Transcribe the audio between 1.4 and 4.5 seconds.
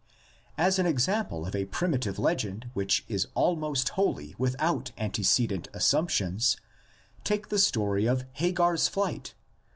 of a primitive legend which is almost wholly